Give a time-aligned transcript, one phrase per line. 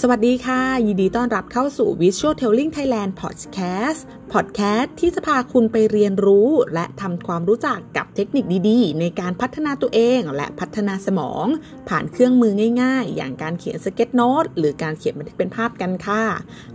[0.00, 4.00] สวัสดีค่ะ ยินดีต้อนรับเข้าสู่ Visual Telling Thailand Podcast
[4.32, 11.46] Podcast ที่จะพาคุณไปเรียนรู้ และทำความรู้จักกับเทคนิคดีๆ ในการพัฒนาตัวเองและพัฒนาสมอง
[11.88, 12.52] ผ่านเครื่องมือ
[12.82, 16.22] ง่ายๆ อย่างการเขียน sketchnote หรือการเขียนบันทึกเป็นภาพกันค่ะ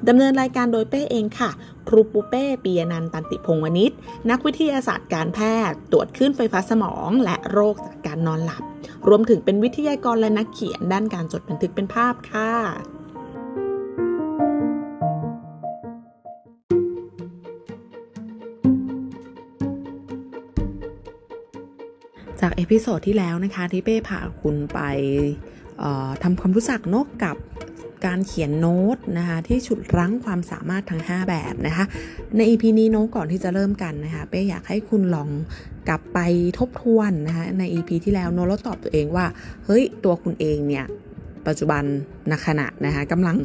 [0.07, 1.49] ดำเนินรายการโดยเป้เองค่ะ
[1.87, 3.91] ครูปูเป้ปียนันตันติพงวณิช
[4.29, 5.39] นักวิทยาศาสตร์การแพ
[5.69, 8.63] ทย์ ตรวจคลื่นไฟฟ้าสมอง และโรคจากการนอนหลับ
[9.07, 12.51] รวมถึงเป็นวิทยากรและนักเขียนด้านการจดบันทึกเป็นภาพค่ะ
[22.47, 24.79] จาก episode ที่แล้วนะคะที่เป้พาคุณไป
[26.23, 27.35] ทำความรู้จักนกกับ
[28.05, 31.85] การเขียนโน้ตนะคะที่ฉุดรั้งความสามารถทั้ง 5 แบบนะคะ
[32.37, 35.29] ใน EP นี้โน้ก่อนที่จะเริ่มกันนะคะเป้อยากให้คุณลอง
[35.87, 36.19] กลับไป
[36.59, 39.25] ทบทวนนะคะใน EP ที่แล้วโน้ตแล้วตอบตัวเองว่า
[39.65, 40.85] เฮ้ย ตัวคุณเองเนี่ย
[41.47, 41.83] ปัจจุบัน
[42.31, 43.37] ณขณะนะคะกำลัง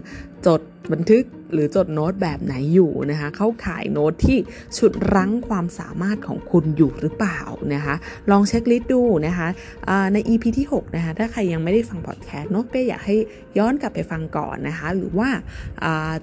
[0.47, 0.61] จด
[0.93, 4.39] บันทึกหรือจดโน้ตแบบไหนอยู่นะคะเข้าขายโน้ตที่
[4.77, 7.41] ฉุดรั้งความสามารถของคุณอยู่หรือเปล่า
[7.75, 7.95] นะคะ
[8.31, 9.49] ลองเช็คลิสต์ดูนะคะ
[10.13, 13.17] ใน EP ที่ 6 นะคะถ้าใครยังไม่ได้ฟังพอดแคสต์เนาะเป้อยากให้
[13.59, 15.29] ย้อนกลับไปฟังก่อนนะคะหรือว่า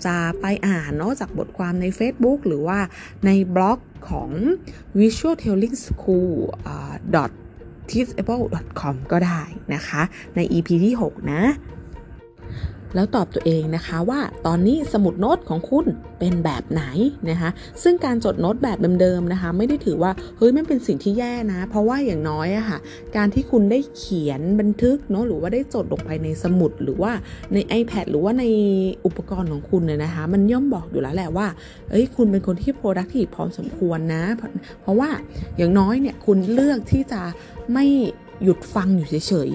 [0.05, 2.79] จะไปอ่านเนาะจากบทความใน Facebook หรือว่า
[3.25, 4.29] ในบล็อกของ
[4.99, 6.33] visual telling school
[7.91, 9.41] t i p s a b l e c o m ก็ได้
[9.73, 10.01] นะคะ
[10.35, 11.41] ใน EP ที่ 6 นะ
[12.95, 15.85] แล้วตอบตัวเองนะคะว่าตอนนี้สมุดโน้ตของคุณ
[16.19, 16.83] เป็นแบบไหน
[17.29, 17.49] นะคะ
[17.83, 22.79] ซึ่งการจดโน้ตแบบเดิมๆนะคะไม่ได้ถือว่าเฮ้ยมันเป็นสิ่งที่แย่นะ เพราะว่าอย่างน้อยอะค่ะ
[23.15, 27.11] การที่คุณได้เขียนบันทึกเนาะหรือว่าได้จดลงไปในสมุดหรือว่า
[27.53, 28.43] ใน iPad หรือว่าใน
[29.05, 31.47] อุปกรณ์ของคุณเนี่ยนะคะมันย่อมบอกอยู่แล้วแหละว่า
[31.91, 34.23] เอ้ยคุณเป็นคนที่ productive พอสมควรนะ
[34.81, 35.09] เพราะว่า
[35.57, 37.21] อย่างน้อยเนี่ยคุณเลือกที่จะ
[37.73, 37.85] ไม่
[38.43, 39.51] หยุดฟังอยู่เฉย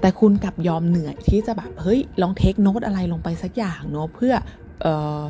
[0.00, 4.34] แต่คุณกลับยอมเหนื่อยที่จะแบบเฮ้ยลองเทคโน้ตอะไรลงไปสักอย่างเนาะเพื่อ
[4.82, 4.86] เอ
[5.20, 5.22] อ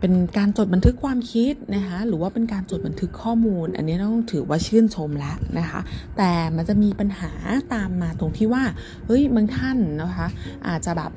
[0.00, 5.80] เป็นการจดบันทึกความคิดนะคะหรือว่าเป็นการจดบันทึกข้อมูล อันนี้ต้องถือว่าชื่นชมแล้วนะคะ
[6.16, 7.32] แต่มันจะมีปัญหา
[7.74, 8.64] ตามมาตรงที่ว่า
[9.06, 10.28] เฮ้ยบางท่านนะคะ
[10.68, 11.12] อาจจะแบบ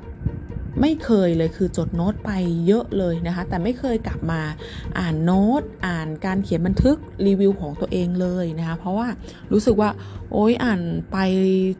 [0.82, 2.30] ไม่เคยเลยคือจดโน้ตไป
[2.66, 4.40] เยอะเลยนะคะ แต่ไม่เคยกลับมา
[4.98, 6.96] อ่านโน้ต อ่านการเขียนบันทึก
[7.26, 9.08] รีวิวของตัวเองเลยนะคะ เพราะว่า
[9.52, 9.90] รู้สึกว่า
[10.32, 10.80] โอ๊ยอ่าน
[11.12, 11.16] ไป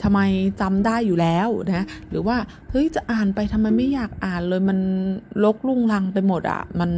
[0.02, 0.20] ทำไม
[0.60, 2.36] จำได้อยู่แล้วนะหรือว่า
[2.70, 4.78] เฮ้ยจะอ่านไปทำไมไม่อยากอ่านเลยมัน
[5.44, 6.90] ลกลุ่งลังไปหมดอะ่ะมัน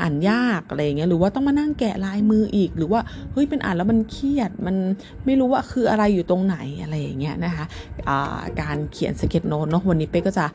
[0.00, 3.00] อ่านยากอะไรเงี้ยหรือว่าต้องมานั่งแกะลายมืออีก หรือว่า
[3.32, 4.76] เฮ้ยเป็นอ่านแล้วมันเครียดมัน
[5.24, 10.46] ไม่รู้ว่าคืออะไรอยู่ตรงไหนอะไรอย่างเงี้ยนะคะะการเขียนสเก็ตโน้ตเนาะวันนี้เป๊ก็จะ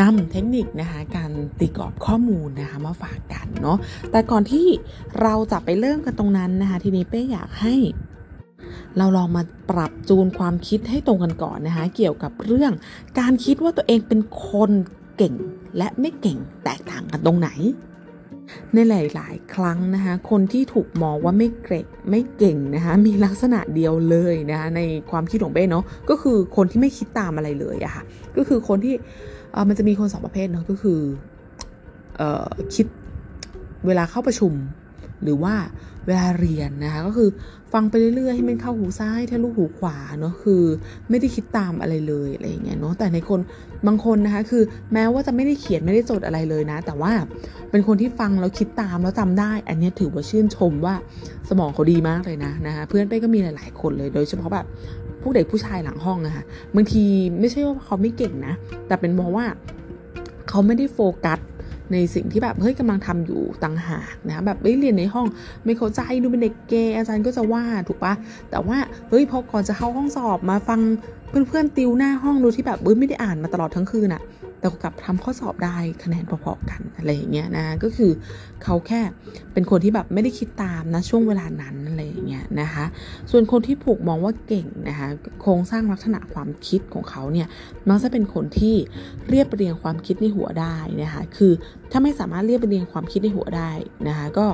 [0.00, 3.78] นำเทคนิคนะคะการตีกรอบข้อมูลนะคะมาฝากกันเนาะ
[4.10, 4.66] แต่ก่อนที่
[5.22, 7.74] เราจะไปเริ่มกันตรงนั้นนะคะทีนี้เป้อยากให้
[8.98, 12.72] เราลองมาปรับจูนความคิดให้ตรงกันก่อนนะคะเกี่ยวกับเรื่อง
[13.18, 14.70] การคิดว่าตัวเองเป็นคน
[15.16, 15.34] เก่ง
[15.76, 17.50] และไม่เก่งแตกต่างกันตรงไหน
[18.74, 24.80] ในหลาย ๆ ครั้งนะคะคนที่ถูกมองว่าไม่เก่งไม่เก่งนะคะมีลักษณะเดียวเลยนะคะใน
[25.10, 28.02] ความคิดของเบ้เนาะก็คือคนที่ไม่คิดตามอะไรเลยอะค่ะ
[28.36, 28.94] ก็คือคนที่
[29.68, 31.00] มันจะมีคนสองประเภทเนาะก็คือ
[32.20, 32.22] อ
[32.74, 32.86] คิด
[33.86, 34.52] เวลาเข้าประชุม
[35.22, 35.54] หรือว่า
[36.06, 37.28] เวลาเรียนนะคะ ก็คือ
[37.72, 40.62] ฟังไปเรื่อยๆ ให้มันเข้าหูซ้ายทะลุหูขวาเนาะคือ
[41.10, 43.40] ไม่ได้คิดตามอะไรเลยอะไรอย่างเงี้ยเนาะแต่ในคน
[43.86, 47.12] บางคนนะคะ คือแม้ว่าจะไม่ได้เขียนไม่ได้จดอะไรเลยนะ แต่ว่า
[47.70, 50.94] เป็นคนที่ฟังแล้วคิดตามแล้วจาได้ อันนี้ถือว่าชื่นชมว่า
[51.48, 54.66] สมองเขาดีมากเลยนะนะคะเพื่อนเป้ก็มีหลาย ๆ คนเลยโดยเฉพาะแบบ
[55.22, 56.44] พวกเด็กผู้ชายหลังห้องนะคะ
[56.74, 57.04] บางที
[57.40, 58.54] ไม่ใช่ว่าเขาไม่เก่งนะ
[58.86, 59.46] แต่เป็นเพราะว่า
[60.48, 61.38] เขาไม่ได้โฟกัส
[61.92, 65.26] ในสิ่งที่แบบเฮ้ยกำลังทำอยู่ต่างหากนะแบบเรียนในห้อง
[65.64, 68.14] ไม่เข้าใจดูเป็นเด็กเกย์อาจารย์ก็จะว่าถูกปะ
[68.50, 68.78] แต่ว่า
[69.08, 70.80] เฮ้ยพอก่อนจะเข้าห้องสอบมาฟัง
[71.48, 74.22] เพื่อนๆติวหน้าห้องดูที่แบบเฮ้ยไม่ได้อ่านมาตลอดทั้งคืนอะ
[74.64, 78.10] แต่กับทำข้อสอบได้คะแนนพอๆกันอะไรอย่างเงี้ยนะก็คือ
[78.64, 79.00] เขาแค่
[79.52, 82.84] เป็นคนที่แบบไม่ได้คิดตามนะช่วงเวลานั้นอะไรอย่างเงี้ยนะคะ
[83.30, 85.08] ส่วนคนที่ผูกมองว่าเก่งนะคะ
[85.40, 87.48] โครงสร้างลักษณะความคิดของเขาเนี่ย
[87.88, 88.76] มักจะเป็นคนที่
[89.28, 91.52] เรียบเรียงความคิดในหัวได้นะคะคือ
[91.90, 93.70] ถ้าไม่สามารถเรียบเรียงความคิดในหัวได้
[94.08, 94.46] นะคะก็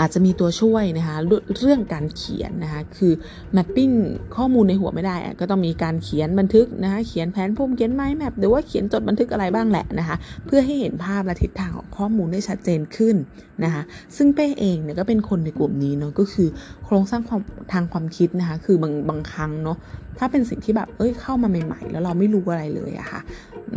[0.00, 1.16] อาจจะมีตัวช่วยนะคะ
[1.58, 3.12] เรื่องการเขียนนะคะคือ
[3.56, 3.94] mapping
[4.36, 10.16] ข้อมูลในหัวไม่ได้ ก็ต้องมีการเขียนบันทึกนะคะเขียนแผนภูมิเขียนไม้แมปหรือว่าเขียนจดบันทึกอะไรบ้างแหละนะคะ
[10.46, 13.16] เพื่อให้เห็นภาพและทิศทางของข้อมูลได้ชัดเจนขึ้น
[13.64, 13.82] นะคะ
[14.16, 16.48] ซึ่งเป้เองเนี่ยก็เป็นคนในกลุ่มนี้เนาะก็คือ
[16.84, 17.40] โครงสร้างความ
[17.72, 19.78] ทางความคิดนะคะคือบางบางครั้งเนาะ
[20.18, 23.20] ถ้าเป็นสิ่งที่แบบเอ้ยเข้ามาใหม่ ๆ แล้วเราไม่รู้อะไรเลยอะคะ่ะ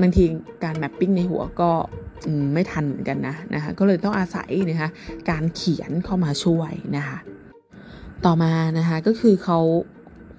[0.01, 0.23] บางที
[0.63, 1.69] การแมปปิ้งในหัวก็
[2.53, 4.89] ไม่ทันเหมือนกันนะนะคะก็เลยต้องอาศัยนะคะ
[5.29, 5.70] การเขียน
[6.05, 7.17] เข้ามาช่วยนะคะ
[8.25, 9.59] ต่อมานะคะก็คือเขา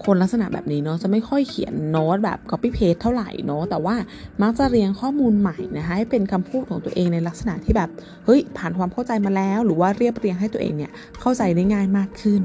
[0.05, 3.95] คนลักษณะแบบนี้เนาะจะไม่ค่อยเขียนโน้ตแบบ copy paste เท่าไหร่เนาะแต่ว่า
[4.41, 7.89] มักจะเรียงข้อมูลใหม่นะคะให้เป็นคำพูดของตัวเองในลักษณะที่แบบ
[8.25, 12.41] เฮ้ยผ่านความเข้าใจมาแล้ว หรือว่าเรียบเรียงให้ตัวเองเนี่ยเข้าใจได้ง่ายมากขึ้น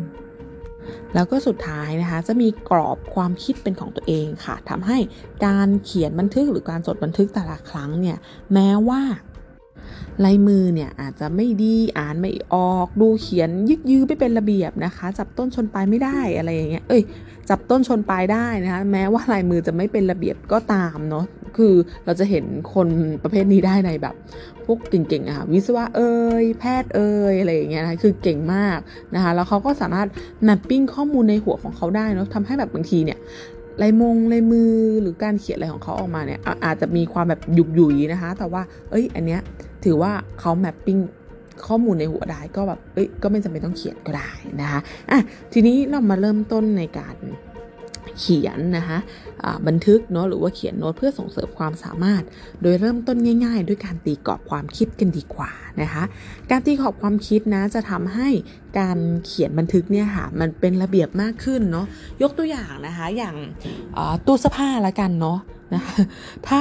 [1.15, 4.99] แล้วก็สุดท้ายนะคะจะมีกรอบความคิดเป็นของตัวเองค่ะทำให้
[5.47, 8.19] การเขียนบันทึกหรือการจดบันทึกแต่ละครั้งเนี่ย
[8.53, 9.03] แม้ว่า
[10.25, 17.03] ลายมือเนี่ยอาจจะไม่ดีอ่านไม่ออก ดูเขียนยึกยือไม่เป็นระเบียบนะคะ จับต้นชนปลายไม่ได้อะไรอย่างเงี้ยเอ้ย
[17.49, 21.25] จับต้นชนปลายได้นะคะแม้ว่าลายมือจะไม่เป็นระเบียบก็ตามเนาะ
[21.57, 22.45] คือเราจะเห็น
[22.75, 22.89] คน
[23.23, 24.15] ประเภทนี้ได้ในแบบ
[24.65, 28.79] พวกเก่งๆอะวิศวะเอ่ยแพทย์เอ่ยอะไรอย่างเงี้ยนะคือเก่งมาก
[29.15, 30.09] นะคะแล้วเขาก็สามารถ
[30.49, 33.19] mapping ข้อมูลในหัวของเขาได้เนาะทำให้แบบบางทีเนี่ย
[33.83, 34.73] ลายมงลายมือ
[35.03, 39.41] หรือการเขียนอะไรของเขาออกมาเนี่ยอาจจะมีความแบบหยุกหยุยนะคะ แต่ว่า เอ้ย อันเนี้ย
[39.89, 41.03] ถือว่าเขา mapping
[41.67, 44.31] ข้อมูลในหัวได้ก็แบบเอ้ยก็ไม่จำเป็นต้องเขียนก็ได้
[44.61, 44.81] นะคะ
[45.11, 45.21] อะ
[45.53, 47.17] ทีนี้เรามาเริ่มต้นในการ
[48.21, 52.23] เขียนนะคะะบันทึกเนาะหรือว่าเขียนโน้ตเพื่อส่งเสริมความสามารถ
[52.63, 55.51] โดยเริ่มต้นง่ายๆ ด้วยการตีกรอบความคิดกันดีกว่า
[55.83, 56.03] นะคะ
[56.51, 58.29] การตีกรอบความคิดนะจะทำให้
[58.79, 61.87] การเขียนบันทึกเนี่ยค่ะมันเป็นระเบียบมากขึ้นเนาะ
[62.23, 63.37] ยกตัวอย่างนะคะอย่าง
[64.27, 65.39] ตู้เสื้อผ้าละกันเนาะ
[65.75, 65.99] นะคะ
[66.49, 66.61] ถ้า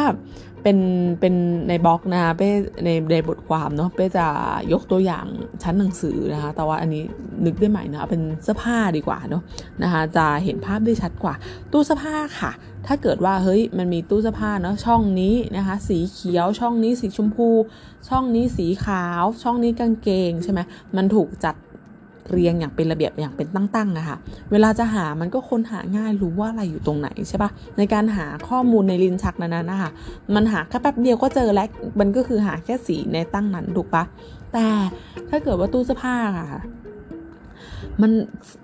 [0.63, 0.77] เป็น
[1.19, 1.35] เป็น
[1.69, 2.49] ในบล็อกนะคะเป้
[2.85, 4.27] ในในบทความเนาะเป้จะ
[4.71, 5.25] ยกตัวอย่าง
[5.63, 7.03] ชั้นหนังสือนะคะ แต่ว่าอันนี้
[7.45, 9.43] นึกได้ใหม่นะเป็นเสื้อผ้าดีกว่าเนาะ
[9.83, 11.33] นะคะจะเห็นภาพได้ชัดกว่า
[11.71, 12.51] ตู้เสื้อผ้าค่ะ
[12.87, 17.49] ถ้าเกิดว่าเฮ้ยมันมีตู้เสื้อผ้าเนาะช่องนี้นะคะ สีเขียวช่องนี้สีชมพู
[18.09, 20.59] ช่องนี้สีขาว ช่องนี้กางเกงใช่ไหม
[20.95, 21.55] มันถูกจัด
[22.31, 24.17] เรียงอย่างเป็นระเบียบอย่างเป็นตั้งๆอะคะ
[24.51, 29.89] เวลาจะหามันก็ค้นหาง่ายรู้ว่าอะไรอยู่ตรงไหนใช่ปะในการหาข้อมูลในลิ้นชักนั้นนะคะ
[30.35, 31.67] มันหาแค่แป๊บเดียวก็เจอแล้ว
[31.99, 34.03] มันก็คือหาแค่สีในตั้งนั้นถูกปะ
[34.53, 34.67] แต่
[35.29, 36.15] ถ้าเกิดว่าตู้เสื้อผ้า
[36.53, 36.61] ค่ะ
[38.01, 38.11] มัน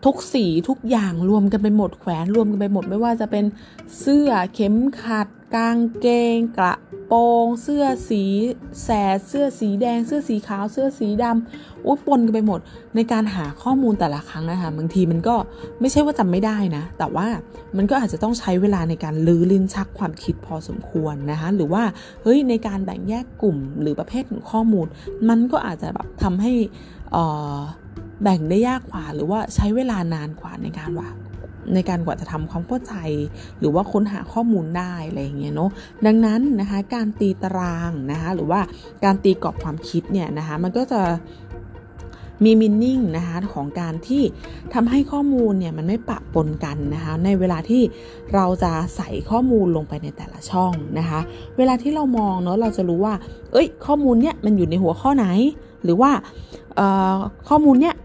[0.06, 3.46] ทุกสีทุกอย่างรวมกันไปหมดแขวนรวมกันไปหมดไม่ว่าจะเป็น
[4.00, 6.74] เสื้อเข็มขัดกางเกงกระ
[7.14, 8.24] ปรง เสื้อสี
[8.84, 12.60] แสด เสื้อสีแดง เสื้อสีขาว เสื้อสีดำอุ้ยปนกันไปหมด
[12.96, 15.36] ในการหาข้อมูลแต่ละครั้งนะคะบางทีมันก็
[15.80, 17.28] ไม่ใช่ว่าจำไม่ได้นะ แต่ว่า
[17.78, 21.84] มันก็อาจจะต้องใช้เวลาในการลื้อลิ้นชักความคิดพอสมควรนะคะ หรือว่า
[22.24, 24.88] เฮ้ยในการแบ่งแยกกลุ่มหรือประเภทของข้อมูล
[25.30, 26.52] มันก็อาจจะแบบทำให้
[28.24, 31.10] แบ่งได้ยากกว่า หรือว่าใช้เวลานานกว่าในการว่า
[31.74, 32.94] ในการกว่าจะทำความเข้าใจ
[33.60, 35.72] หรือว่าค้นหาข้อมูลได้อะไรอย่างเงี้ยเนาะ
[36.06, 38.60] ดังนั้นนะคะการตีตารางนะคะหรือว่า
[39.04, 41.02] การตีกรอบความคิดเนี่ยนะคะมันก็จะ
[42.44, 44.24] มีมินนิ่งนะคะของการที่
[44.74, 47.82] ทำให้ข้อมูลเนี่ยมันไม่ปะปนกันนะคะในเวลาที่
[48.34, 51.20] เราจะใส่ข้อมูลลงไปในแต่ละช่องนะคะ
[51.58, 53.14] เวลาที่เรามองเนาะเราจะรู้ว่า
[53.52, 55.26] เอ้ย ข้อมูลเนี่ยมันอยู่ในหัวข้อไหน
[55.84, 56.12] หรือว่า
[57.50, 57.96] ข้อมูลเนี่ย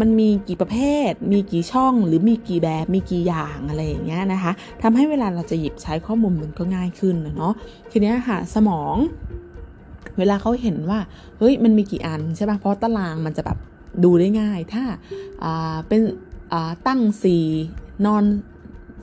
[0.00, 0.78] มันมีกี่ประเภ
[1.10, 4.52] ท มีกี่ช่องหรือมีกี่แบบมีกี่อย่างอะไรอย่างเงี้ยนะคะ
[4.82, 7.54] ทำให้เวลาเราจะหยิบใช้ข้อมูลมันก็ง่ายขึ้นเนาะ
[7.90, 8.96] ทีนี้ค่ะสมอง
[10.18, 11.00] เวลาเขาเห็นว่า
[11.38, 13.58] เฮ้ยมันมีกี่อันใช่ปะ่ะเพราะตารางมันจะแบบ
[14.04, 14.84] ดูได้ง่าย ถ้า
[15.88, 16.00] เป็น
[16.86, 17.36] ตั้งสี
[18.06, 18.24] นอน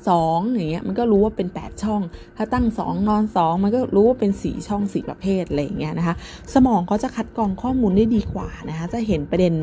[0.09, 2.01] สองอย่างเงี้ยมันก็รู้ว่าเป็น 8 ช่อง
[2.37, 6.15] ถ้าตั้ง 2 นอน 2 มันก็รู้ว่าเป็น 4 ช่อง 4 ประเภทอะไรอย่างเงี้ยนะคะ
[6.53, 9.53] สมองเขาจะคัดกรองข้อมูลได้ดีกว่านะคะจะเห็นประเด็น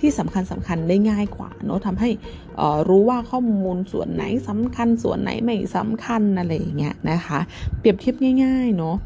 [0.00, 2.10] ที่สำคัญสำคัญได้ง่ายกว่าเนาะทำให้
[2.88, 7.40] รู้ว่าข้อมูลส่วนไหนสำคัญส่วนไหนไม่สำคัญอะไรอย่างเงี้ยนะคะ
[7.78, 8.96] เปรียบเทียบง่ายๆเนาะ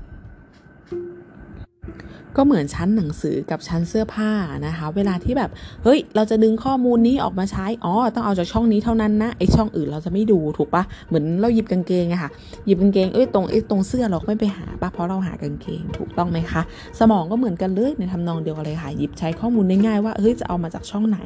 [2.37, 4.30] ก็เหมือนชั้นหนังสือกับชั้นเสื้อผ้า
[4.66, 5.50] นะคะ เวลาที่แบบ
[5.84, 12.30] เฮ้ย เราจะดึงข้อมูลนี้ออกมาใช้ อ๋อ ต้องเอาจากช่องนี้เท่านั้นนะไอช่องอื่นเราจะไม่ดูถูกปะเหมือนเราหยิบกางเกงอะค่ะ
[12.66, 16.62] หยิบกางเกงเอ้ยตรงไอ้ตรงเสื้อเราไม่ไปหาปะเพราะเราหากางเกงถูกต้องไหมคะ
[16.99, 21.18] สมองก็เหมือนกันเลยในทำนองเดียวกันเลยค่ะหยิบใช้ข้อมูลได้ง่ายว่าเฮ้ยจะเอามาจากช่องไหน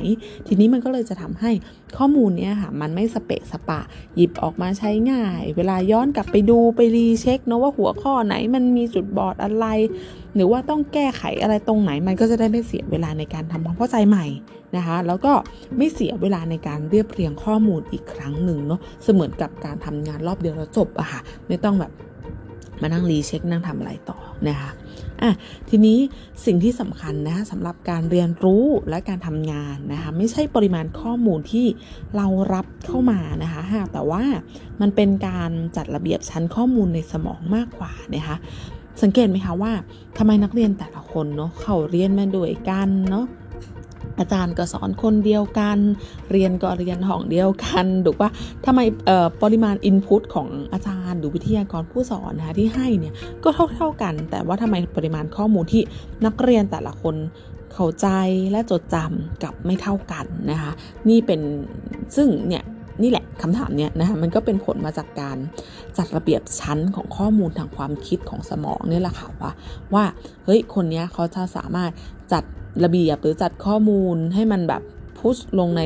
[0.47, 1.51] ทีนี้มันก็เลยจะทำให้
[1.99, 3.81] ข้อมูลเนี้ยค่ะ มันไม่สเปะสปะ
[4.17, 9.67] หยิบออกมาใช้ง่าย เวลาย้อนกลับไปดูไปรีเช็คเนาะว่าหัวข้อไหนมันมีจุดบอดอะไร
[10.35, 14.27] หรือว่าต้องแก้ไขอะไรตรงไหนมันก็จะได้ไม่เสียเวลาในการทำความเข้าใจใหม่
[14.77, 15.33] นะคะ แล้วก็
[15.77, 21.93] ไม่เสียเวลาในการเรียบเรียงข้อมูลอีกครั้งหนึ่งเนาะเสมือนกับการทำงานรอบเดียวแล้วจบอะค่ะไม่ต้องแบบ
[22.81, 24.71] มานั่งรีเช็คนั่งทำอะไรต่อนะคะ
[25.23, 25.31] อะ
[25.69, 25.99] ทีนี้
[26.45, 31.67] สิ่งที่สำคัญนะสำหรับการเรียนรู้และการทำงานนะคะไม่ใช่ปริมาณข้อมูลที่
[32.17, 34.23] เรารับเข้ามานะคะแต่ว่า
[34.81, 38.37] มันเป็นการจัดระเบียบชั้นข้อมูลในสมองมากกว่านะคะ
[39.03, 39.73] สังเกตไหมคะว่า
[40.19, 43.27] ทำไมนักเรียนแต่ละคนเนาะเขาเรียนมาด้วยกันเนาะ
[44.19, 45.79] อาจารย์ก็สอนคนเดียวกัน
[46.33, 48.31] เรียนก็เรียนห้องเดียวกันถูกปะ
[48.67, 48.81] ทำไม
[49.43, 55.83] ปริมาณอินพุตของอาจารย์หรือวิทยากรผู้สอนนะคะที่ให้เนี่ยก็เท่าเท่ากัน แต่ว่าทำไมปริมาณข้อมูลที่
[56.27, 57.15] นักเรียนแต่ละคน
[57.73, 58.09] เข้าใจ
[58.51, 60.73] และจดจำกับไม่เท่ากันนะคะ
[61.09, 61.41] นี่เป็น
[62.17, 62.65] ซึ่งเนี่ย
[63.03, 65.37] นี่แหละคำถามเนี้ยนะคะมันก็เป็นผลมาจากการ
[65.99, 69.51] จัดระเบียบชั้นของข้อมูลทางความคิดของสมองนี่แหละค่ะว่า
[69.95, 70.05] ว่า
[70.45, 71.91] เฮ้ยคนนี้เขาจะสามารถ
[72.33, 72.45] จัด
[72.85, 74.83] ระเบียบหรือจัดข้อมูลให้มันแบบ
[75.19, 75.83] พุชลงใน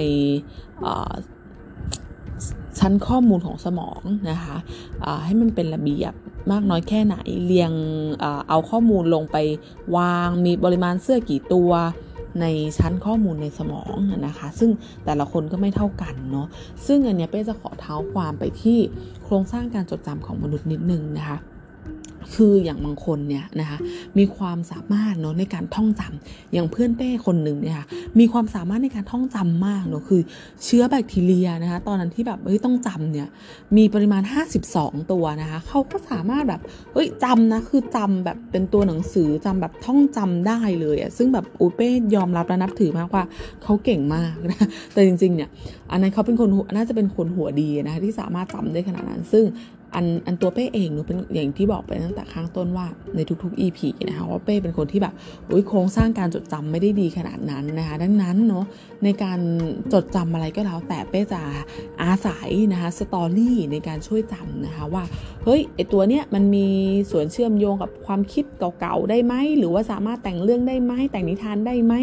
[2.78, 4.00] ชั้นข้อมูลของสมอง
[4.30, 6.12] นะคะะให้มันเป็นระเบียบ
[6.52, 7.72] มากน้อยแค่ไหนเรียง
[8.48, 9.36] เอาข้อมูลลงไป
[9.96, 11.70] วางมีปริมาณเสื้อกี่ตัว
[12.40, 12.46] ใน
[12.78, 14.70] ชั้นข้อมูลในสมองนะคะ ซึ่ง
[15.04, 16.46] แต่ละคนก็ไม่เท่ากันเนาะ
[16.86, 18.78] ซึ่งอันนี้เป้จะขอเท้าความไปที่
[19.24, 21.38] โครงสร้างการจดจำของมนุษย์นิดนึงนะคะ
[22.34, 23.78] คืออย่างบางคนเนี่ยนะคะ
[24.18, 27.86] มีความสามารถเนาะในการท่องจำอย่างเพื่อนเป้คนหนึ่งเนี่ยค่ะ
[28.18, 30.20] มีความสามารถในการท่องจำมากเนาะคือ
[30.64, 33.28] เชื้อแบคทีเรียนะคะตอนนั้นที่แบบเฮ้ยต้องจำเนี่ย
[33.76, 34.22] มีปริมาณ
[34.66, 36.60] 52 ตัวนะคะเขาก็สามารถแบบ
[36.92, 43.24] เฮ้ยจำนะคือจำแบบเป็นตัวหนังสือจำแบบท่องจำได้เลยอะซึ่งแบบอูเป้ยอมรับและนับถือมากว่า
[43.62, 45.48] เขาเก่งมากนะแต่จริงๆเนี่ย
[45.90, 49.44] อันนั้นเขาเป็นคนน่าจะเป็นคนหัวดีนะคะที่สามารถจำได้ขนาดนั้น ซึ่ง
[49.94, 53.78] อันอันตัวเป้เองหนูเป็นอย่างที่บอกไปตั้งแต่ข้างต้นว่าในทุกๆ EP
[54.08, 55.14] นะคะว่าเป้เป็นคนที่แบบ
[55.50, 58.64] อุ้ยโครงสร้างการจดจำไม่ได้ดีขนาดนั้นนะคะ ดังนั้นเนาะ
[59.04, 59.40] ในการ
[59.92, 61.42] จดจำอะไรก็แล้ว แต่เป้จะ
[62.02, 65.04] อาศัยนะคะสตอรี่ในการช่วยจำนะคะว่า
[65.44, 66.66] เฮ้ยไอตัวเนี้ยมันมี
[67.10, 68.44] ส่วนเชื่อมโยงกับความคิด
[68.80, 71.94] เก่าๆได้ไหมหรือว่าสามารถแต่งเรื่องได้ไหมแต่งนิทานได้ไหม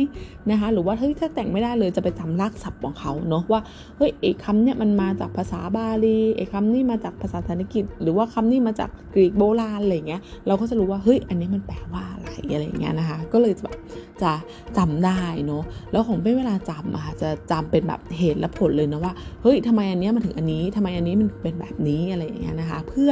[0.51, 3.62] นะคะหรือว่าเฮ้ยถ้าแต่งไม่ได้เลยจะไปจำรากศัพท์ของเขาเนาะว่า
[3.98, 13.77] เฮ้ยไอคำเนี้ยมันมาจากภาษาบาลีไอคำนี้มาจากภาษาธนกิจ หรือว่าคำนี้มาจากกรีกโบราณอะไรเงี้ยเราก็จะรู้ว่าเฮ้ยอันนี้มันแปลว่าอะไรอะไรเงี้ยนะคะ ก็เลยแบบ
[14.22, 14.32] จะ
[14.77, 19.13] จำได้เนาะแล้วของเป็นเวลาจำอะจะจำเป็นแบบเหตุและผลเลยนะว่า
[19.44, 23.12] เฮ้ยทำไมอันนี้มันถึงอันนี้ทำไมอันนี้มันเป็นแบบนี้อะไรอย่างเงี้ยนะคะ เพื่อ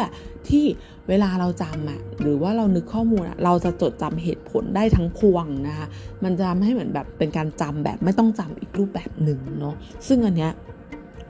[0.49, 0.65] ที่
[1.09, 5.87] เวลาเราจำอะหรือว่าเรานึกข้อมูลอะเราจะจดจำเหตุผลได้ทั้งพวงนะคะ
[6.23, 9.75] มันจะทำให้เหมือนแบบเป็นการจำแบบไม่ต้องจำอีกรูปแบบหนึ่งเนาะ
[10.07, 10.51] ซึ่งอันเนี้ย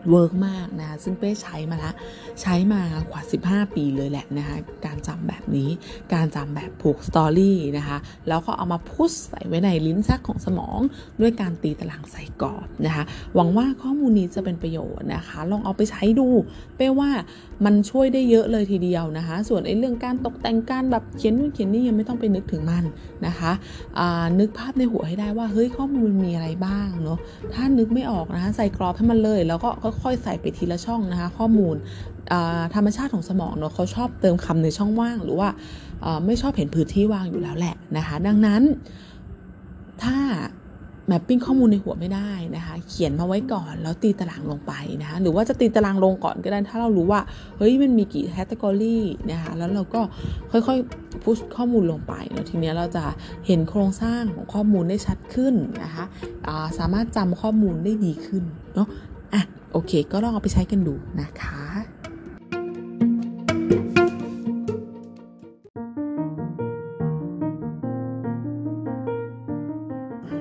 [0.10, 1.92] เวิร์กมากนะคะซึ่งเป้ใช้มาละ
[2.42, 2.82] ใช้มา
[3.12, 5.70] กว่า 15 ปีเลยแหละนะคะการจำแบบนี้
[6.14, 10.80] การจำแบบผูกสตอรี่นะคะแล้วก็เอามาพุชใส่ไว้ในลิ้นชักของสมอง
[11.22, 13.04] ด้วยการตีตารางใส่กรอบนะคะ
[13.36, 16.28] หวังว่าข้อมูลนี้จะเป็นประโยชน์นะคะ ลองเอาไปใช้ดู
[16.78, 17.10] เป้ว่า
[17.66, 22.84] มันช่วยได้เยอะเลยทีเดียวนะคะ ส่วนไอ้เรื่องการตกแต่งการแบบเขียนนู่นเขียนนี่ยังไม่ต้องไปนึกถึงมัน
[23.26, 23.52] นะคะ
[24.40, 27.20] นึกภาพในหัวให้ได้ว่าเฮ้ยข้อมูลมีอะไรบ้างเนาะ
[27.54, 31.76] ถ้านึกไม่ออกนะคะใส่กรอบให้มันเลยแล้วก็ค่ค่อยๆใส่ไปทีละช่องนะคะ ข้อมูล
[32.76, 35.50] ธรรมชาติของสมองเนาะเขาชอบเติมคำในช่องว่าง หรือว่า
[36.26, 38.62] ไม่ชอบเห็นพื้นที่ว่างอยู่แล้วแหละนะคะ ดังนั้น
[40.04, 40.18] ถ้า
[41.08, 47.22] แมปปิ้งข้อมูลในหัวไม่ได้นะคะ เขียนมาไว้ก่อนแล้วตีตารางลงไปนะคะหรือว่าจะตีตารางลงก่อนก็ได้ถ้าเรารู้ว่า
[47.58, 49.00] เฮ้ยมันมีกี่แคตตากรี
[49.32, 50.02] นะคะแล้วเราก็
[50.52, 53.06] ค่อยๆพุชข้อมูลลงไปแล้วทีนี้เราจะ
[53.48, 58.44] เห็นโครงสร้างของข้อมูลได้ชัดขึ้นนะคะะสามารถจำข้อมูลได้ดีขึ้น
[58.76, 58.88] เนาะ
[59.74, 61.64] โอเค ก็ลองเอาไปใช้กันดูนะคะ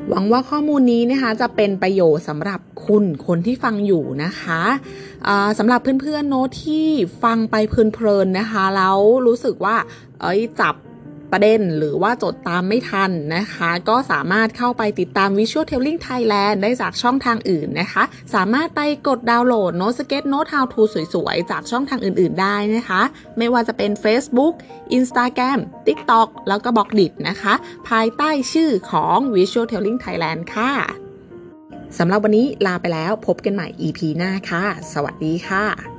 [0.09, 6.87] หวังว่าข้อมูลนี้นะคะจะเป็นประโยชน์สำหรับคุณคนที่ฟังอยู่นะคะะสำหรับเพื่อนๆโน้ตที่
[7.23, 9.77] ฟังไปเพลินๆนะคะแล้วรู้สึกว่า
[10.21, 10.75] เอ้ยจับ
[11.33, 18.03] ประเด็น หรือว่าจดตามไม่ทันนะคะ ก็สามารถเข้าไปติดตาม Visual Tailing Thailand ได้จากช่องทางอื่นนะคะ
[18.35, 20.83] สามารถไปกดดาวน์โหลดโน้ตสเก็ตโน้ต How to
[21.15, 23.03] สวยๆ จากช่องทางอื่นๆ ได้นะคะ
[23.39, 24.55] ไม่ว่าจะเป็น Facebook
[24.97, 27.55] Instagram TikTok แล้วก็บล็อกดินะคะ
[27.89, 30.73] ภายใต้ชื่อของ Visual Tailing Thailand ค่ะ
[31.99, 35.92] สำหรับวันนี้ลาไปแล้วพบกันใหม่ EP หน้าค่ะ สวัสดีค่ะ